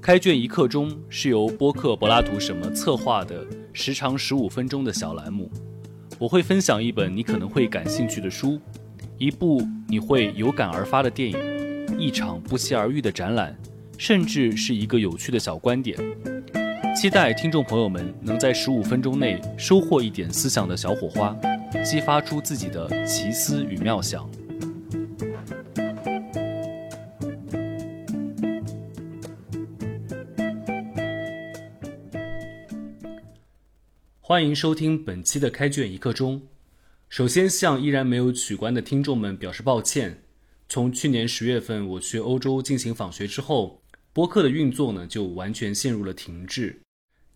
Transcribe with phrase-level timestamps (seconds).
[0.00, 5.50] 开卷一刻钟是由播客柏拉图什么策划的，时长十五分钟的小栏目。
[6.18, 8.60] 我会分享一本你可能会感兴趣的书，
[9.16, 13.56] 一部你会有感而发的电影，一场不期而遇的展览，
[13.96, 15.98] 甚至是一个有趣的小观点。
[16.94, 21.34] 期待听众朋友们能在十五分钟内收获一点思想的小火花，
[21.82, 24.28] 激发出自己的奇思与妙想。
[34.34, 36.42] 欢迎收听本期的开卷一刻钟。
[37.08, 40.24] 首先向依然没有取关的听众们表示抱歉。
[40.68, 43.80] 从去年十月份我去欧洲进行访学之后，
[44.12, 46.76] 播客的运作呢就完全陷入了停滞。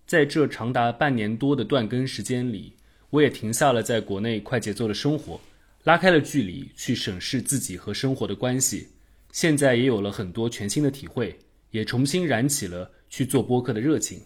[0.08, 2.74] 在这长达半年多的断更时间里，
[3.10, 5.40] 我也停下了在国内快节奏的生活，
[5.84, 8.88] 拉开了距离去审视自己和生活的关系。
[9.30, 11.38] 现在也有了很多全新的体会，
[11.70, 14.20] 也重新燃起了去做播客的热情。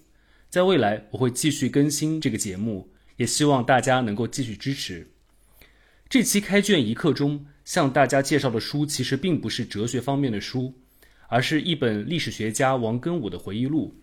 [0.52, 2.86] 在未来，我会继续更新这个节目，
[3.16, 5.10] 也希望大家能够继续支持。
[6.10, 10.74] 这期开卷一刻钟向大家介绍的书，其实并不是哲学方面的书，
[11.28, 13.98] 而是一本历史学家王根武的回忆录。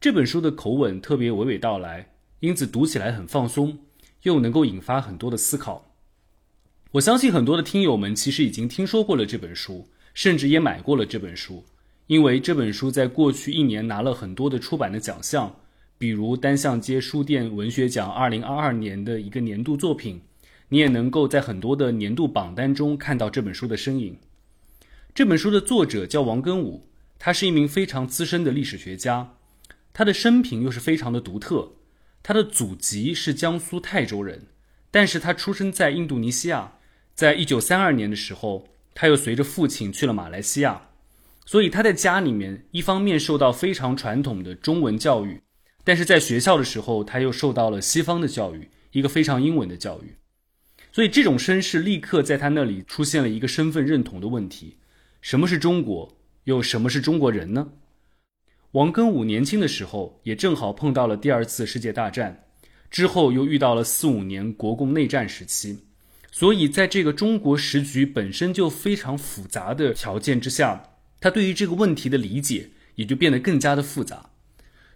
[0.00, 3.76] 这本书的口吻特别娓娓道来，因此读起来很放松，
[4.22, 5.96] 又能够引发很多的思考。
[6.92, 11.64] 我相信很多的听友们其实已经听说过了这本书，甚至也买过了这本书，
[12.06, 15.52] 因为这本书在过去一年拿了很多的出版的奖项。
[16.02, 20.20] 比如单向街书店文学奖二零二二年的一个年度作品，
[20.70, 24.18] 你也能够在很多的年度榜单中看到这本书的身影。
[25.14, 26.88] 这本书的作者叫王根武，
[27.20, 29.36] 他是一名非常资深的历史学家，
[29.92, 31.74] 他的生平又是非常的独特。
[32.24, 34.46] 他的祖籍是江苏泰州人，
[34.90, 36.78] 但是他出生在印度尼西亚，
[37.14, 40.88] 在一九三二年的时候，他又随着父亲去了马来西亚，
[41.46, 45.40] 所以他在家里面一方面受到非常传统的中文教育。
[45.84, 50.14] 但是在学校的时候，他又受到了西方的教育，一个非常英文的教育，
[50.92, 54.76] 所以这种身世立刻在他那里出现了一个身份认同的问题：
[55.20, 56.16] 什么是中国？
[56.44, 57.68] 又什么是中国人呢？
[58.72, 62.44] 王根武年轻的时候也正好碰到了第二次世界大战，
[62.90, 65.78] 之后又遇到了四五年国共内战时期，
[66.30, 74.30] 所以在这个中国时局本身就非常复杂的条件之下，他对于这个问题的理解也就变得更加的复杂。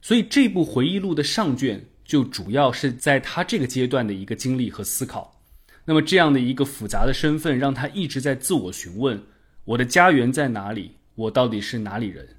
[0.07, 5.43] 所以这部回忆录的上卷就主要是在他这个阶段的一个经历和思考。
[5.85, 9.21] 那么这样的一个复杂的身份，让他一直在自我询问：
[9.65, 10.99] 我的家园在哪里？
[11.17, 12.37] 我到底是哪里人？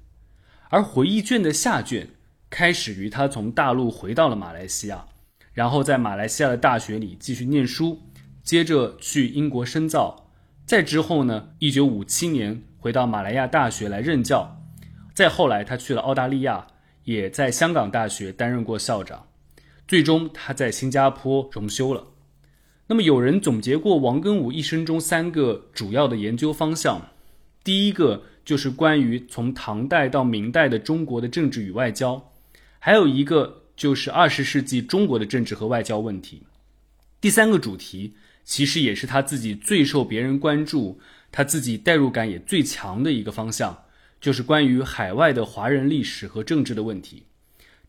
[0.70, 2.08] 而回忆卷的下卷
[2.48, 5.04] 开始于他从大陆回到了马来西亚，
[5.52, 8.00] 然后在马来西亚的大学里继续念书，
[8.42, 10.30] 接着去英国深造，
[10.64, 14.58] 再之后呢，一九五七年回到马来亚大学来任教，
[15.12, 16.66] 再后来他去了澳大利亚。
[17.08, 19.26] 也在香港大学担任过校长，
[19.86, 22.06] 最终他在新加坡荣休了。
[22.86, 27.00] 那么有人总结过王根武一生中三个主要的研究方向，
[27.64, 32.22] 第一个就是关于从唐代到明代的中国的政治与外交，
[32.78, 36.42] 还有一个就是二十世纪中国的政治和外交问题。
[37.22, 38.12] 第三个主题
[38.44, 41.00] 其实也是他自己最受别人关注，
[41.32, 43.84] 他自己代入感也最强的一个方向。
[44.20, 47.24] 就是关于海外的华人历史和政治的问题，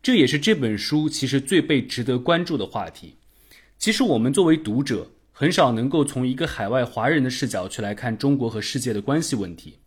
[0.02, 3.16] 这也是这本书其实最被值得关注的话题。
[3.78, 9.78] 其实我们作为读者，很少能够从一个海外华人的视角去来看中国和世界的关系问题。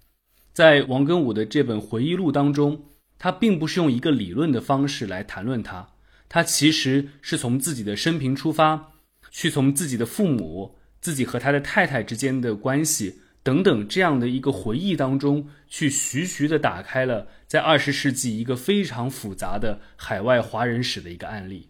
[0.51, 2.85] 在王根武的这本回忆录当中，
[3.17, 5.89] 他并不是用一个理论的方式来谈论它，
[6.27, 8.91] 他其实是从自己的生平出发，
[9.31, 13.19] 去从自己的父母、自己和他的太太之间的关系。
[13.43, 21.67] 等等，这样的一个回忆当中，去徐徐的打开了在二十世纪一个非常复杂的海外华人史的一个案例。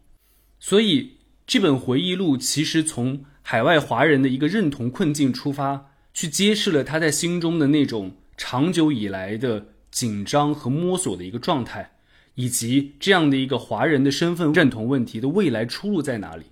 [0.59, 1.13] 所以，
[1.47, 11.93] 这本回忆录其实从海外华人的一个认同困境出发，去揭示了他在心中的那种长久以来的紧张和摸索的一个状态，
[12.35, 16.45] 以及这样的一个华人的身份认同问题的未来出路在哪里。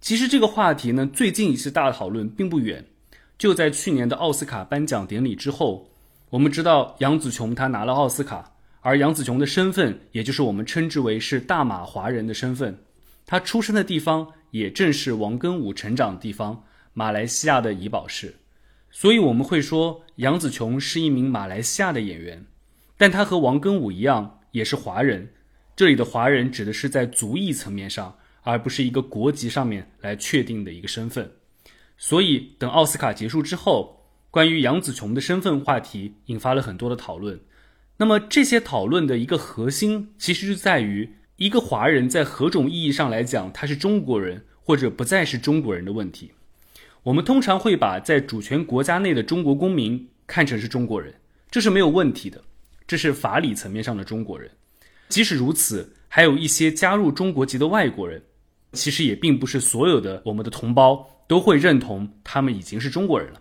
[0.00, 2.84] 其实这个话题呢，最近一次大讨论并不远。
[3.36, 5.90] 就在去年的奥斯卡颁奖典礼之后，
[6.30, 12.78] 我们知道杨紫琼她拿了奥斯卡，而杨紫琼的身份，也就是我们称之为是大马华人的身份，
[13.26, 16.64] 她出生的地方也正是王根武成长的地方——
[16.94, 18.34] 马来西亚的怡保市，
[18.90, 22.46] 所以我们会说杨紫琼是一名马来西亚的演员，
[22.96, 25.28] 但她和王根武一样也是华人，
[25.74, 31.28] 这里的华人指的是在族裔层面上，而不是一个国籍上面来确定的一个身份。
[31.96, 37.40] 所以，等奥斯卡结束之后，关于杨紫琼的身份话题引发了很多的讨论。
[37.96, 46.32] 那么这些讨论的一个核心，其实就在于一个华人在何种意义上来讲他是中国人，或者不再是中国人的问题。
[47.04, 51.14] 我们通常会把在主权国家内的中国公民看成是中国人，
[51.50, 52.42] 这是没有问题的，
[52.86, 54.50] 这是法理层面上的中国人。
[55.08, 58.20] 即使如此，还有一些加入中国籍的外国人，
[58.72, 63.40] 其实也并不是所有的我们的同胞都会认同他们已经是中国人了。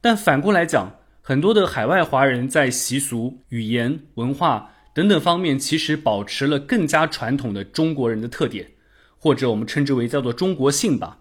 [0.00, 8.70] 但反过来讲，很多的海外华人在习俗、语言、文化等等方面，其实保持了更加传统的中国人的特点，
[9.18, 11.18] 或者我们称之为叫做中国性吧。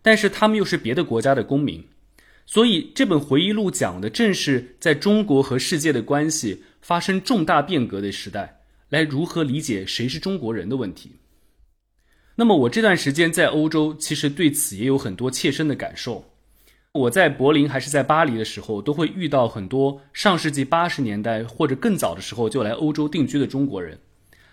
[0.00, 1.86] 但是他们又是别的国家的公民，
[2.46, 8.60] 所以这本回忆录讲的正是在中国和世界的关系发生重大变革的时代。
[8.88, 11.16] 来如何理解谁是中国人的问题？
[12.34, 16.24] 那么我这段时间在欧洲，其实对此也有很多切身的感受。
[16.92, 23.98] 我在柏林还是在巴黎的时候，都会遇到很多上世纪八十年代或者更早的时候就来欧洲定居的中国人。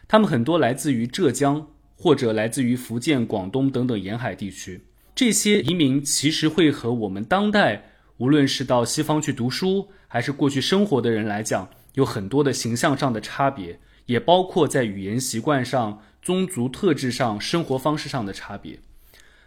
[0.07, 4.81] 他们很多来自于浙江或者来自于福建、广东等等沿海地区。
[5.15, 13.79] 这些移民其实会和我们当代无论是到西方去读书，还是过去生活的人来讲，有很多的形象上的差别。
[14.05, 18.77] 也包括在语言习惯上、宗族特质上、生活方式上的差别。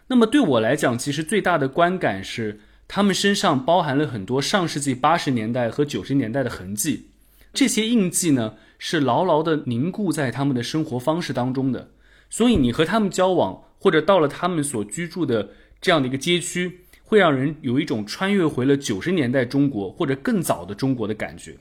[0.07, 2.59] 那么对我来讲，其实最大的观感是，
[2.89, 7.05] 他们身上包含了很多上世纪八十年代和九十年代的痕迹。
[7.53, 11.91] 这些印记呢，是牢牢地凝固在他们的生活方式当中的。
[12.29, 21.55] 所以你和他们交往，或者到了他们所居住的这样的一个街区，会让人有一种穿越回了九十年代中国或者更早的中国的感觉。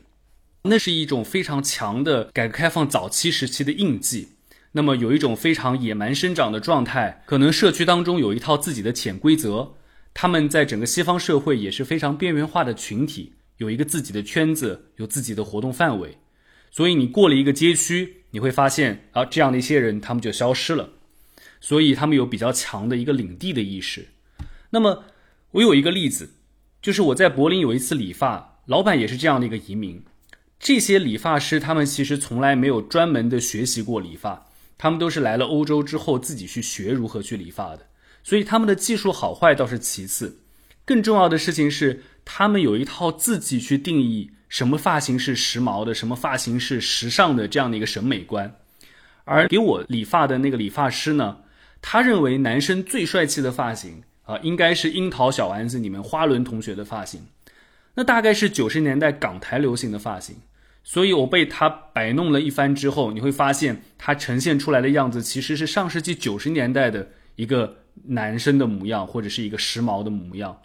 [0.65, 4.31] 那是一种非常强的改革开放早期时期的印记，
[4.73, 9.75] 那么有一种非常野蛮生长的状态，可能社区当中有一套自己的潜规则，
[10.15, 16.17] 他们在整个西方社会也是非常边缘化的群体，有一个自己的圈子，有自己的活动范围，
[16.71, 20.89] 所以你过了一个街区，你会发现啊，这样的一些人他们就消失了，
[21.61, 24.07] 所以他们有比较强的一个领地的意识。
[24.71, 25.05] 那么
[25.51, 26.31] 我有一个例子，
[26.81, 30.03] 就是我在柏林有一次理发，老板也是这样的一个移民。
[30.59, 34.47] 这些理发师，他们其实从来没有专门的学习过理发，
[34.83, 37.87] 他们都是来了欧洲之后自己去学如何去理发的，
[38.25, 40.41] 所以他们的技术好坏倒是其次，
[40.85, 48.53] 更重要的事情是，他们有一套自己去定义什么发型是时髦的，什么发型是时尚的这样的一个审美观。
[49.23, 51.37] 而给我理发的那个理发师呢，
[51.81, 57.25] 他认为男生最帅气的发型啊，应该是樱桃小丸子里面花轮同学的发型，
[57.95, 60.35] 那大概是九十年代港台流行的发型。
[60.85, 70.61] 所以我被他摆弄了一番之后，你会发现他呈现出来的样子其实是上世纪九十年代的一个男生的模样，或者是一个时髦的模样。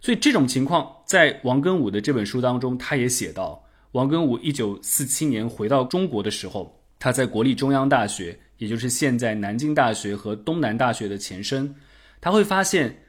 [0.00, 11.74] 所以这种情况在王根武的这本书当中，他也写到，王根武一九四七年回到中国的时候，他在国立中央大学，也就是现在南京大学和东南大学的前身，
[12.20, 13.02] 他会发现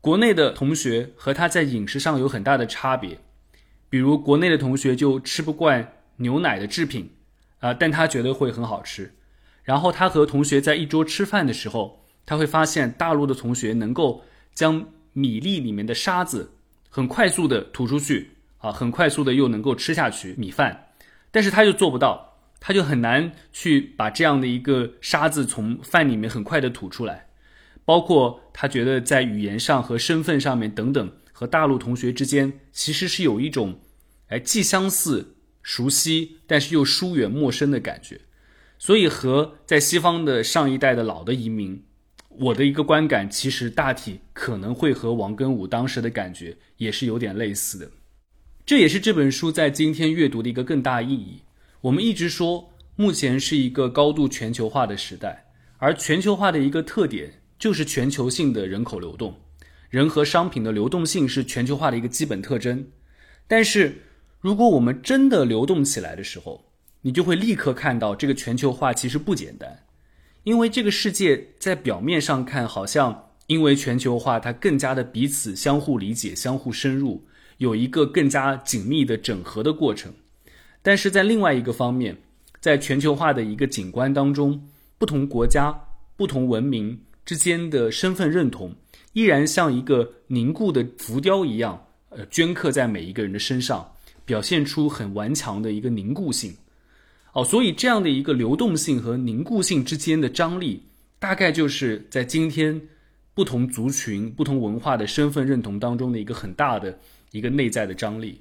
[0.00, 3.18] 国内的同学和他在饮食上有很大的差别。
[3.88, 7.10] 比如国内的同学就吃不惯牛奶的制品，
[7.60, 9.14] 啊，但他觉得会很好吃。
[9.62, 14.22] 然后他和同学在一桌吃饭的时候，他会发现大陆的同学能够
[14.52, 16.52] 将米粒里面的沙子
[16.88, 20.88] 很快速的吐出去，啊，很快速的又能够吃下去米饭，
[21.30, 27.26] 但是他就做不到，他就很难去把这样的一个沙子从饭里面很快的吐出来。
[27.86, 33.80] 包括他觉得在语言上和身份上面等等，和大陆同学之间其实是有一种。
[34.28, 38.18] 哎，既相似、熟悉，但是又疏远、陌生的感觉，
[38.78, 41.84] 所以和在西方的上一代的老的移民，
[42.28, 47.90] 我的一个观感，其实大体可能会和王根武当时的感觉也是有点类似的。
[48.64, 51.42] 这也是这本书在今天阅读的一个更大意义。
[51.82, 59.38] 我们一直说，目前是一个高度全球化的时代，而全球化的一个特点就是全球性的人口流动，
[59.90, 62.86] 人和商品的流动性是全球化的一个基本特征，
[63.46, 64.02] 但是。
[64.40, 66.66] 如果我们真的流动起来的时候，
[67.00, 69.84] 你就会立刻看到这个全球化其实不简单，
[70.42, 77.26] 因为这个世界在表面上看好像因为全球化，它更加的彼此相互理解、相互深入，
[77.56, 80.12] 有一个更加紧密的整合的过程。
[80.82, 82.14] 但是在另外一个方面，
[82.60, 85.74] 在全球化的一个景观当中，不同国家、
[86.18, 88.76] 不同文明之间的身份认同，
[89.14, 93.90] 依然像一个凝固的浮雕一样，呃，镌刻在每一个人的身上。
[94.26, 96.56] 表现出很顽强的一个凝固性，
[97.34, 100.82] 哦，所以这样的一个流动性和凝固性之间的张力，
[101.18, 102.80] 大概就是在今天
[103.34, 106.98] 不同族群、不同文化的身份认同当中的一个很大的
[107.32, 108.40] 一个内在的张力。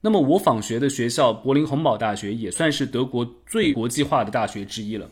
[0.00, 5.10] 那么我访学的学校柏林洪堡大学也算是德国最国际化的大学之一了。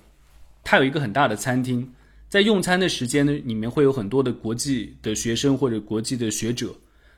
[0.62, 1.92] 它有一个很大的餐厅，
[2.28, 6.74] 在用餐的时间呢，里面会有很多的国际的学生或者国际的学者。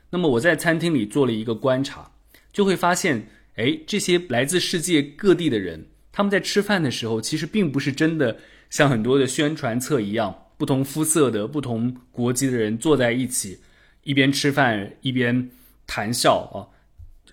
[0.09, 2.11] 那么我在餐厅里做了一个观察，
[2.53, 8.37] 就会发现，哎，这些来自世界各地的人，他们在吃饭的时候，其实并不是真的
[8.69, 13.59] 像很多的宣传册一样，不同肤色的不同国籍的人坐在一起，
[14.03, 15.49] 一边吃饭一边
[15.85, 16.57] 谈笑啊。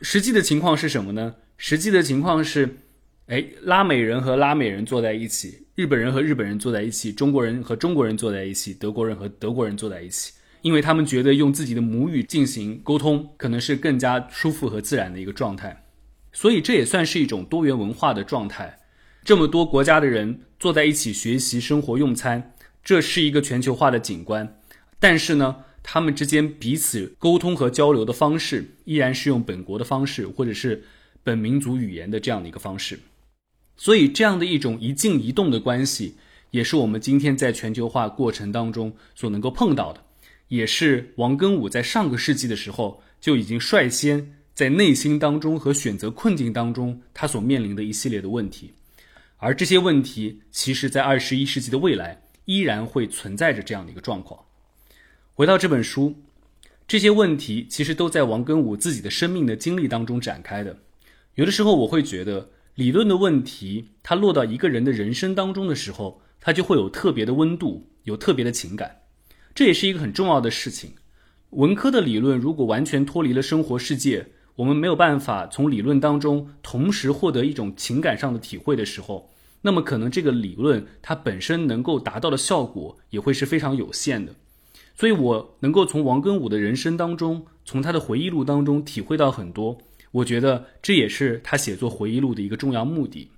[0.00, 1.36] 实际的情况是什么呢？
[1.56, 2.78] 实际的情况是，
[3.26, 15.84] 哎，拉美人和拉美人坐在一起，日本人和日本人坐在一起，中国人和中国人坐在一起，德国人和德国人坐在一起，因为他们觉得用自己的母语进行沟通，可能是更加舒服和自然的一个状态。
[16.32, 18.78] 所以这也算是一种多元文化的状态。
[19.24, 24.60] 这么多国家的人坐在一起学习、生活、用餐，这是一个全球化的景观。
[24.98, 25.56] 但是呢？
[25.86, 30.82] 他们之间彼此沟通和交流的方式，依然是用本国的方式，或者是
[31.22, 32.98] 本民族语言的这样的一个方式。
[33.76, 36.16] 所以，这样的一种一静一动的关系，
[36.50, 40.00] 也是我们今天在全球化过程当中所能够碰到的，
[40.48, 48.72] 也是王根武在上个世纪的时候就已经率先在内心当中和选择困境当中他所面临的一系列的问题。
[49.38, 54.40] 而这些问题，其实在二十一世纪的未来，依然会存在着这样的一个状况。
[55.34, 56.14] 回到这本书，
[56.86, 60.78] 这些问题其实都在王根武自己的生命的经历当中展开的。
[61.34, 69.02] 有的时候我会觉得，理论的问题，它落到一个人的人生当中的时候，它就会有特别的温度，有特别的情感。
[69.54, 70.90] 这也是一个很重要的事情。
[71.50, 74.26] 文科的理论如果完全脱离了生活世界，
[74.56, 79.30] 我们没有办法从理论当中同时获得一种情感上的体会的时候，
[79.62, 84.34] 那么可能这个理论它本身能够达到的效果也会是非常有限的。
[84.96, 89.78] 所以，我能够从王根武的人生当中，从他的回忆录当中体会到很多。
[90.14, 93.32] 我觉得这也是他写作回忆录的一个重要目的。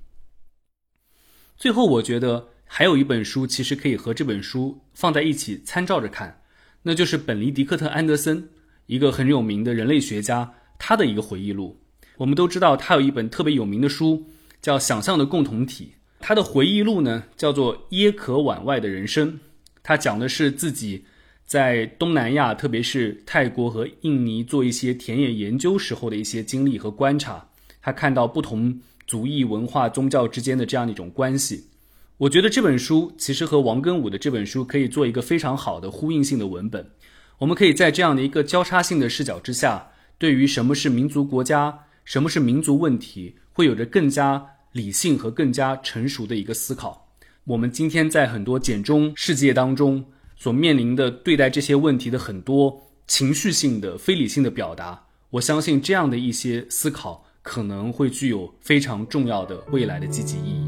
[1.56, 6.42] 最后，我觉得还有一本书，其实可以和这本书放在一起参照着看，
[6.83, 8.50] 那就是本尼迪克特·安德森，
[8.87, 11.80] 一个很有名的人类学家，他的一个回忆录。
[12.18, 14.26] 我们都知道，他有一本特别有名的书，
[14.61, 15.95] 叫《想象的共同体》。
[16.21, 19.33] 他的回忆录呢，叫做《耶壳碗外的人生》，
[19.83, 21.06] 他讲的是自己。
[21.47, 27.49] 在东南亚，特别是泰国和印尼做一些田野研究时候的一些经历和观察，
[27.81, 31.69] 他看到不同族裔文化、宗教之间的这样的一种关系。
[32.19, 36.91] 我觉得这本书其实和王根武的这本书可以做一个非常好的呼应性的文本。
[37.38, 47.09] 我们可以在这样的一个交叉性的视角之下，对于什么是民族国家、什么是民族问题，会有着更加理性和更加成熟的一个思考。
[47.45, 50.05] 我们今天在很多简中世界当中。
[50.37, 60.65] 所面临的对待这些问题的很多情绪性的、非理性的表达，我相信这样的一些思考可能会具有非常重要的未来的积极意义。